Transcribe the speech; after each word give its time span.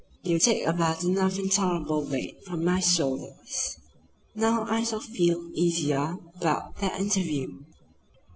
"You 0.23 0.39
take 0.39 0.65
a 0.65 0.73
burden 0.73 1.19
of 1.19 1.37
intolerable 1.37 2.01
weight 2.03 2.43
from 2.43 2.65
my 2.65 2.79
shoulders. 2.79 3.77
Now 4.33 4.63
I 4.63 4.83
shall 4.83 4.99
feel 4.99 5.51
easier 5.53 6.17
about 6.37 6.77
that 6.79 6.99
interview. 6.99 7.59